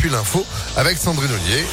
Puis 0.00 0.10
l'info 0.10 0.46
avec 0.76 0.96
Sandrine 0.96 1.32
Ollier. 1.32 1.64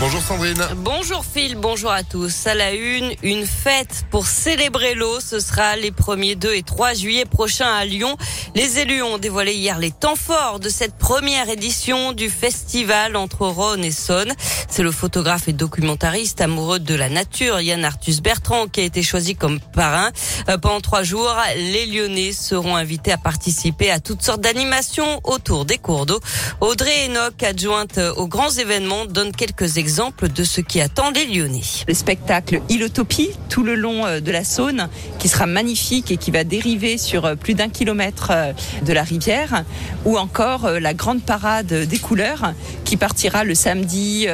Bonjour 0.00 0.20
Sandrine. 0.20 0.66
Bonjour 0.78 1.24
Phil, 1.24 1.54
bonjour 1.54 1.92
à 1.92 2.02
tous. 2.02 2.48
À 2.48 2.54
la 2.54 2.72
une, 2.72 3.14
une 3.22 3.46
fête 3.46 4.04
pour 4.10 4.26
célébrer 4.26 4.94
l'eau. 4.94 5.20
Ce 5.20 5.38
sera 5.38 5.76
les 5.76 5.92
1er, 5.92 6.36
2 6.36 6.52
et 6.52 6.62
3 6.62 6.94
juillet 6.94 7.24
prochains 7.24 7.72
à 7.72 7.84
Lyon. 7.84 8.16
Les 8.56 8.80
élus 8.80 9.02
ont 9.02 9.18
dévoilé 9.18 9.54
hier 9.54 9.78
les 9.78 9.92
temps 9.92 10.16
forts 10.16 10.58
de 10.58 10.68
cette 10.68 10.96
première 10.96 11.48
édition 11.48 12.12
du 12.12 12.28
festival 12.28 13.14
entre 13.14 13.46
Rhône 13.46 13.84
et 13.84 13.92
Saône. 13.92 14.32
C'est 14.68 14.82
le 14.82 14.90
photographe 14.90 15.46
et 15.46 15.52
documentariste 15.52 16.40
amoureux 16.40 16.80
de 16.80 16.94
la 16.96 17.08
nature, 17.08 17.60
Yann 17.60 17.84
Arthus 17.84 18.20
Bertrand, 18.20 18.66
qui 18.66 18.80
a 18.80 18.84
été 18.84 19.02
choisi 19.02 19.36
comme 19.36 19.60
parrain. 19.60 20.10
Euh, 20.48 20.58
pendant 20.58 20.80
trois 20.80 21.04
jours, 21.04 21.32
les 21.56 21.86
Lyonnais 21.86 22.32
seront 22.32 22.74
invités 22.74 23.12
à 23.12 23.18
participer 23.18 23.92
à 23.92 24.00
toutes 24.00 24.22
sortes 24.22 24.40
d'animations 24.40 25.20
autour 25.22 25.64
des 25.64 25.78
cours 25.78 26.04
d'eau. 26.04 26.20
Audrey 26.60 27.06
Enoch, 27.06 27.40
adjointe 27.44 27.98
aux 28.16 28.26
grands 28.26 28.50
événements, 28.50 29.06
donne 29.06 29.30
quelques 29.30 29.76
exemples 29.76 29.83
exemple 29.84 30.30
de 30.30 30.44
ce 30.44 30.62
qui 30.62 30.80
attend 30.80 31.10
les 31.10 31.26
Lyonnais. 31.26 31.60
Le 31.86 31.92
spectacle 31.92 32.62
Ilotopie 32.70 33.28
tout 33.50 33.62
le 33.62 33.74
long 33.74 34.06
euh, 34.06 34.20
de 34.20 34.32
la 34.32 34.42
Saône 34.42 34.88
qui 35.18 35.28
sera 35.28 35.44
magnifique 35.44 36.10
et 36.10 36.16
qui 36.16 36.30
va 36.30 36.42
dériver 36.42 36.96
sur 36.96 37.26
euh, 37.26 37.34
plus 37.34 37.52
d'un 37.52 37.68
kilomètre 37.68 38.30
euh, 38.30 38.52
de 38.80 38.94
la 38.94 39.02
rivière 39.02 39.62
ou 40.06 40.16
encore 40.16 40.70
la 40.80 40.94
grande 40.94 41.20
parade 41.20 41.66
des 41.66 41.98
couleurs 41.98 42.54
qui 42.84 42.96
partira 42.96 43.44
le 43.44 43.54
samedi 43.54 44.26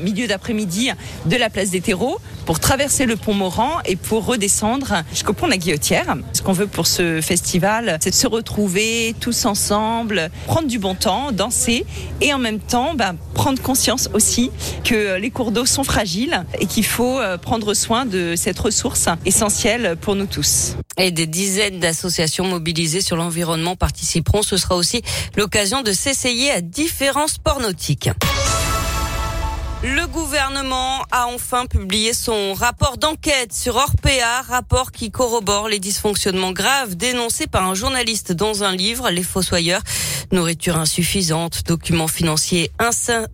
milieu 0.00 0.26
d'après-midi 0.26 0.90
de 1.26 1.36
la 1.36 1.50
place 1.50 1.70
des 1.70 1.80
terreaux 1.80 2.18
pour 2.46 2.60
traverser 2.60 3.04
le 3.04 3.16
pont 3.16 3.34
Morand 3.34 3.80
et 3.84 3.96
pour 3.96 4.24
redescendre 4.24 5.02
jusqu'au 5.10 5.34
pont 5.34 5.46
de 5.46 5.50
la 5.50 5.58
Guillotière. 5.58 6.16
Ce 6.32 6.40
qu'on 6.40 6.52
veut 6.52 6.66
pour 6.66 6.86
ce 6.86 7.20
festival, 7.20 7.98
c'est 8.00 8.10
de 8.10 8.14
se 8.14 8.26
retrouver 8.26 9.14
tous 9.20 9.44
ensemble, 9.44 10.30
prendre 10.46 10.68
du 10.68 10.78
bon 10.78 10.94
temps, 10.94 11.30
danser 11.30 11.84
et 12.20 12.32
en 12.32 12.38
même 12.38 12.60
temps 12.60 12.94
ben, 12.94 13.16
prendre 13.34 13.60
conscience 13.60 14.08
aussi 14.14 14.50
que 14.82 14.94
que 14.94 15.18
les 15.18 15.30
cours 15.30 15.50
d'eau 15.50 15.66
sont 15.66 15.82
fragiles 15.82 16.44
et 16.60 16.66
qu'il 16.66 16.84
faut 16.84 17.18
euh, 17.18 17.36
prendre 17.36 17.74
soin 17.74 18.06
de 18.06 18.34
cette 18.36 18.58
ressource 18.60 19.08
essentielle 19.24 19.96
pour 20.00 20.14
nous 20.14 20.26
tous. 20.26 20.76
Et 20.96 21.10
des 21.10 21.26
dizaines 21.26 21.80
d'associations 21.80 22.46
mobilisées 22.46 23.00
sur 23.00 23.16
l'environnement 23.16 23.74
participeront. 23.74 24.42
Ce 24.42 24.56
sera 24.56 24.76
aussi 24.76 25.02
l'occasion 25.36 25.82
de 25.82 25.92
s'essayer 25.92 26.52
à 26.52 26.60
différents 26.60 27.26
sports 27.26 27.58
nautiques. 27.58 28.10
Le 29.86 30.06
gouvernement 30.06 31.04
a 31.12 31.26
enfin 31.26 31.66
publié 31.66 32.14
son 32.14 32.54
rapport 32.54 32.96
d'enquête 32.96 33.52
sur 33.52 33.76
Orpea, 33.76 34.40
rapport 34.48 34.92
qui 34.92 35.10
corrobore 35.10 35.68
les 35.68 35.78
dysfonctionnements 35.78 36.52
graves 36.52 36.94
dénoncés 36.94 37.46
par 37.46 37.68
un 37.68 37.74
journaliste 37.74 38.32
dans 38.32 38.64
un 38.64 38.74
livre, 38.74 39.10
Les 39.10 39.22
Fossoyeurs. 39.22 39.82
Nourriture 40.34 40.76
insuffisante, 40.76 41.62
documents 41.64 42.08
financiers 42.08 42.72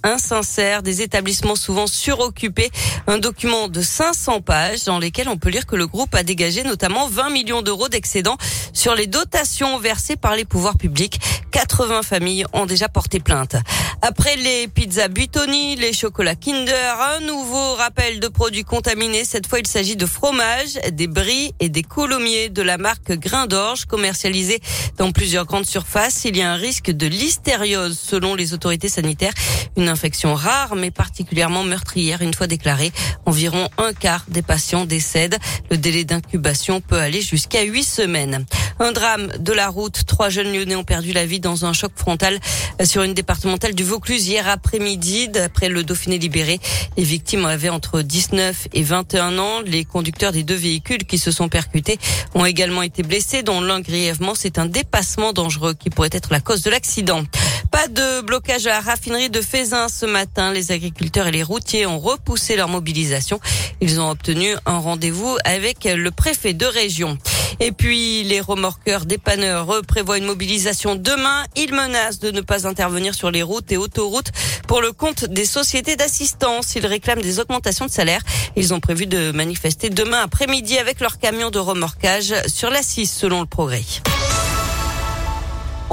insincères, 0.02 0.82
des 0.82 1.00
établissements 1.00 1.56
souvent 1.56 1.86
suroccupés. 1.86 2.70
Un 3.06 3.16
document 3.16 3.68
de 3.68 3.80
500 3.80 4.42
pages 4.42 4.84
dans 4.84 4.98
lesquels 4.98 5.30
on 5.30 5.38
peut 5.38 5.48
lire 5.48 5.64
que 5.64 5.76
le 5.76 5.86
groupe 5.86 6.14
a 6.14 6.22
dégagé 6.22 6.62
notamment 6.62 7.08
20 7.08 7.30
millions 7.30 7.62
d'euros 7.62 7.88
d'excédents 7.88 8.36
sur 8.74 8.94
les 8.94 9.06
dotations 9.06 9.78
versées 9.78 10.16
par 10.16 10.36
les 10.36 10.44
pouvoirs 10.44 10.76
publics. 10.76 11.18
80 11.52 12.02
familles 12.02 12.44
ont 12.52 12.66
déjà 12.66 12.88
porté 12.88 13.18
plainte. 13.18 13.56
Après 14.02 14.36
les 14.36 14.68
pizzas 14.68 15.08
Buitoni, 15.08 15.76
les 15.76 15.92
chocolats 15.92 16.34
Kinder, 16.34 16.96
un 17.16 17.20
nouveau 17.20 17.74
rappel 17.74 18.20
de 18.20 18.28
produits 18.28 18.64
contaminés. 18.64 19.24
Cette 19.24 19.46
fois, 19.46 19.58
il 19.58 19.66
s'agit 19.66 19.96
de 19.96 20.06
fromage, 20.06 20.78
des 20.92 21.06
bris 21.06 21.54
et 21.60 21.68
des 21.68 21.82
coulommiers 21.82 22.48
de 22.48 22.62
la 22.62 22.78
marque 22.78 23.12
Grain 23.12 23.46
d'Orge 23.46 23.84
commercialisés 23.86 24.60
dans 24.96 25.12
plusieurs 25.12 25.44
grandes 25.44 25.66
surfaces. 25.66 26.24
Il 26.24 26.36
y 26.36 26.42
a 26.42 26.50
un 26.50 26.56
risque 26.56 26.89
de 26.92 27.06
listériose 27.06 27.98
selon 27.98 28.34
les 28.34 28.54
autorités 28.54 28.88
sanitaires. 28.88 29.32
Une 29.76 29.88
infection 29.88 30.34
rare 30.34 30.74
mais 30.76 30.90
particulièrement 30.90 31.64
meurtrière 31.64 32.22
une 32.22 32.34
fois 32.34 32.46
déclarée. 32.46 32.92
Environ 33.26 33.68
un 33.78 33.92
quart 33.92 34.24
des 34.28 34.42
patients 34.42 34.84
décèdent. 34.84 35.38
Le 35.70 35.76
délai 35.76 36.04
d'incubation 36.04 36.80
peut 36.80 36.98
aller 36.98 37.20
jusqu'à 37.20 37.62
huit 37.62 37.84
semaines. 37.84 38.44
Un 38.82 38.92
drame 38.92 39.26
de 39.38 39.52
la 39.52 39.68
route. 39.68 40.06
Trois 40.06 40.30
jeunes 40.30 40.54
lyonnais 40.54 40.74
ont 40.74 40.84
perdu 40.84 41.12
la 41.12 41.26
vie 41.26 41.38
dans 41.38 41.66
un 41.66 41.74
choc 41.74 41.92
frontal 41.94 42.40
sur 42.82 43.02
une 43.02 43.12
départementale 43.12 43.74
du 43.74 43.84
Vaucluse 43.84 44.26
hier 44.26 44.48
après-midi. 44.48 45.28
D'après 45.28 45.68
le 45.68 45.84
Dauphiné 45.84 46.16
libéré, 46.16 46.58
les 46.96 47.04
victimes 47.04 47.44
avaient 47.44 47.68
entre 47.68 48.00
19 48.00 48.68
et 48.72 48.82
21 48.82 49.38
ans. 49.38 49.60
Les 49.66 49.84
conducteurs 49.84 50.32
des 50.32 50.44
deux 50.44 50.54
véhicules 50.54 51.04
qui 51.04 51.18
se 51.18 51.30
sont 51.30 51.50
percutés 51.50 51.98
ont 52.34 52.46
également 52.46 52.80
été 52.80 53.02
blessés, 53.02 53.42
dont 53.42 53.60
l'un 53.60 53.80
grièvement. 53.80 54.34
C'est 54.34 54.58
un 54.58 54.64
dépassement 54.64 55.34
dangereux 55.34 55.74
qui 55.74 55.90
pourrait 55.90 56.08
être 56.12 56.32
la 56.32 56.40
cause 56.40 56.62
de 56.62 56.70
l'accident. 56.70 57.22
Pas 57.70 57.86
de 57.86 58.22
blocage 58.22 58.66
à 58.66 58.70
la 58.70 58.80
raffinerie 58.80 59.28
de 59.28 59.42
Fézin 59.42 59.88
ce 59.88 60.06
matin. 60.06 60.54
Les 60.54 60.72
agriculteurs 60.72 61.26
et 61.26 61.32
les 61.32 61.42
routiers 61.42 61.84
ont 61.84 61.98
repoussé 61.98 62.56
leur 62.56 62.68
mobilisation. 62.68 63.40
Ils 63.82 64.00
ont 64.00 64.08
obtenu 64.08 64.54
un 64.64 64.78
rendez-vous 64.78 65.36
avec 65.44 65.84
le 65.84 66.10
préfet 66.10 66.54
de 66.54 66.64
région. 66.64 67.18
Et 67.62 67.72
puis, 67.72 68.24
les 68.24 68.40
remorqueurs 68.40 69.04
dépanneurs 69.04 69.82
prévoient 69.86 70.16
une 70.16 70.24
mobilisation 70.24 70.94
demain. 70.94 71.44
Ils 71.56 71.74
menacent 71.74 72.18
de 72.18 72.30
ne 72.30 72.40
pas 72.40 72.66
intervenir 72.66 73.14
sur 73.14 73.30
les 73.30 73.42
routes 73.42 73.70
et 73.70 73.76
autoroutes 73.76 74.32
pour 74.66 74.80
le 74.80 74.92
compte 74.92 75.26
des 75.26 75.44
sociétés 75.44 75.94
d'assistance. 75.94 76.74
Ils 76.74 76.86
réclament 76.86 77.20
des 77.20 77.38
augmentations 77.38 77.84
de 77.84 77.90
salaire. 77.90 78.22
Ils 78.56 78.72
ont 78.72 78.80
prévu 78.80 79.06
de 79.06 79.30
manifester 79.32 79.90
demain 79.90 80.22
après-midi 80.22 80.78
avec 80.78 81.00
leur 81.00 81.18
camion 81.18 81.50
de 81.50 81.58
remorquage 81.58 82.34
sur 82.46 82.70
la 82.70 82.82
6 82.82 83.06
selon 83.06 83.40
le 83.40 83.46
progrès. 83.46 83.82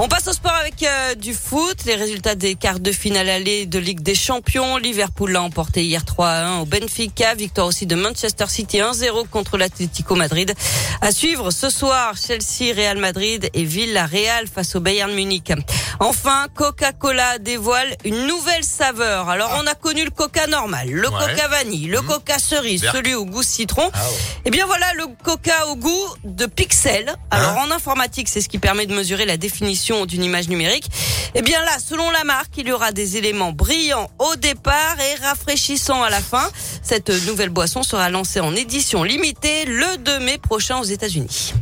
On 0.00 0.06
passe 0.06 0.28
au 0.28 0.32
sport 0.32 0.54
avec 0.54 0.80
euh, 0.84 1.16
du 1.16 1.34
foot. 1.34 1.84
Les 1.84 1.96
résultats 1.96 2.36
des 2.36 2.54
quarts 2.54 2.78
de 2.78 2.92
finale 2.92 3.28
allée 3.28 3.66
de 3.66 3.80
Ligue 3.80 3.98
des 3.98 4.14
Champions. 4.14 4.76
Liverpool 4.76 5.32
l'a 5.32 5.42
emporté 5.42 5.82
hier 5.82 6.04
3 6.04 6.28
à 6.28 6.44
1 6.44 6.58
au 6.60 6.66
Benfica. 6.66 7.34
Victoire 7.34 7.66
aussi 7.66 7.84
de 7.84 7.96
Manchester 7.96 8.44
City 8.46 8.78
1-0 8.78 9.26
contre 9.26 9.58
l'Atlético 9.58 10.14
Madrid. 10.14 10.54
À 11.00 11.10
suivre 11.10 11.50
ce 11.50 11.68
soir, 11.68 12.14
Chelsea, 12.16 12.72
Real 12.76 12.98
Madrid 12.98 13.50
et 13.54 13.64
Villarreal 13.64 14.46
face 14.46 14.76
au 14.76 14.80
Bayern 14.80 15.12
Munich. 15.12 15.52
Enfin, 15.98 16.46
Coca-Cola 16.54 17.38
dévoile 17.38 17.96
une 18.04 18.28
nouvelle 18.28 18.62
saveur. 18.62 19.28
Alors, 19.28 19.50
on 19.60 19.66
a 19.66 19.74
connu 19.74 20.04
le 20.04 20.10
Coca 20.10 20.46
normal, 20.46 20.90
le 20.90 21.10
Coca 21.10 21.48
vanille, 21.48 21.86
le 21.86 22.02
mmh. 22.02 22.06
Coca 22.06 22.38
cerise, 22.38 22.86
celui 22.92 23.14
au 23.14 23.24
goût 23.24 23.42
citron. 23.42 23.90
Ah 23.92 23.98
Et 23.98 24.40
eh 24.46 24.50
bien 24.50 24.64
voilà 24.66 24.86
le 24.94 25.06
Coca 25.24 25.66
au 25.66 25.74
goût 25.74 26.06
de 26.22 26.46
pixel. 26.46 27.12
Alors, 27.32 27.50
hein 27.58 27.66
en 27.66 27.70
informatique, 27.72 28.28
c'est 28.28 28.40
ce 28.40 28.48
qui 28.48 28.60
permet 28.60 28.86
de 28.86 28.94
mesurer 28.94 29.26
la 29.26 29.36
définition 29.36 29.87
d'une 30.06 30.22
image 30.22 30.48
numérique. 30.48 30.90
Eh 31.34 31.42
bien 31.42 31.60
là, 31.64 31.78
selon 31.78 32.10
la 32.10 32.24
marque, 32.24 32.56
il 32.56 32.68
y 32.68 32.72
aura 32.72 32.92
des 32.92 33.16
éléments 33.16 33.52
brillants 33.52 34.10
au 34.18 34.36
départ 34.36 34.96
et 35.00 35.24
rafraîchissants 35.24 36.02
à 36.02 36.10
la 36.10 36.20
fin. 36.20 36.48
Cette 36.82 37.10
nouvelle 37.26 37.50
boisson 37.50 37.82
sera 37.82 38.10
lancée 38.10 38.40
en 38.40 38.54
édition 38.54 39.02
limitée 39.02 39.64
le 39.64 39.96
2 39.98 40.18
mai 40.20 40.38
prochain 40.38 40.78
aux 40.78 40.84
États-Unis. 40.84 41.54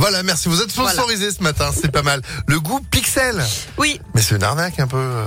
Voilà, 0.00 0.22
merci. 0.22 0.48
Vous 0.48 0.62
êtes 0.62 0.70
sponsorisé 0.70 1.30
ce 1.30 1.42
matin, 1.42 1.70
c'est 1.78 1.92
pas 1.92 2.02
mal. 2.02 2.22
Le 2.46 2.58
goût 2.58 2.80
pixel. 2.90 3.44
Oui. 3.76 4.00
Mais 4.14 4.22
c'est 4.22 4.36
une 4.36 4.42
arnaque 4.42 4.80
un 4.80 4.86
peu. 4.86 4.96
Euh. 4.96 5.26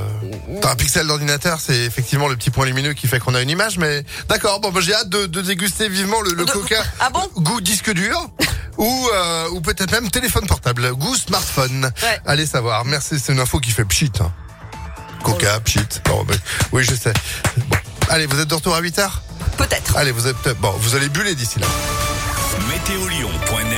Un 0.63 0.75
pixel 0.75 1.06
d'ordinateur, 1.06 1.59
c'est 1.59 1.78
effectivement 1.78 2.28
le 2.28 2.36
petit 2.36 2.50
point 2.50 2.66
lumineux 2.66 2.94
qui 2.94 3.08
fait 3.08 3.19
qu'on 3.19 3.36
a 3.36 3.42
une 3.42 3.52
image, 3.52 3.78
mais 3.78 4.03
d'accord. 4.30 4.62
Bon, 4.62 4.72
bah, 4.72 4.81
j'ai 4.81 4.96
hâte 4.96 5.09
de, 5.09 5.42
déguster 5.42 5.90
vivement 5.90 6.22
le, 6.22 6.46
Coca. 6.46 6.84
Ah 7.00 7.12
bon? 7.12 7.22
Goût 7.36 7.62
disque 7.62 7.94
dur. 7.94 8.30
Ou 8.78 9.10
euh, 9.14 9.50
ou 9.52 9.62
peut-être 9.62 9.92
même 9.92 10.10
téléphone 10.10 10.46
portable, 10.48 10.94
goût 10.94 11.16
smartphone. 11.16 11.92
Allez 12.26 12.46
savoir. 12.46 12.86
Merci, 12.86 13.20
c'est 13.20 13.34
une 13.34 13.40
info 13.40 13.60
qui 13.60 13.72
fait 13.72 13.86
pchit. 13.86 14.12
Hein. 14.20 14.32
Coca, 15.24 15.60
pchit. 15.62 15.80
Bon, 16.06 16.24
ben, 16.24 16.38
oui, 16.72 16.84
je 16.84 16.96
sais. 16.96 17.14
Bon. 17.68 17.78
Allez, 18.10 18.26
vous 18.26 18.40
êtes 18.40 18.48
de 18.48 18.56
retour 18.56 18.76
à 18.76 18.80
8 18.80 18.98
h 18.98 19.10
Peut-être. 19.58 19.98
Allez, 19.98 20.12
vous 20.12 20.28
êtes 20.28 20.50
bon, 20.60 20.72
vous 20.80 20.96
allez 20.96 21.10
buller 21.10 21.36
d'ici 21.36 21.60
là. 21.60 21.68
Météolion.net 22.70 23.74